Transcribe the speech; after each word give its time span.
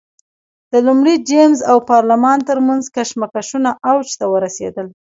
د 0.71 0.73
لومړي 0.87 1.15
جېمز 1.29 1.59
او 1.71 1.77
پارلمان 1.91 2.39
ترمنځ 2.49 2.83
کشمکشونه 2.95 3.69
اوج 3.91 4.07
ته 4.19 4.25
ورسېدل. 4.33 4.87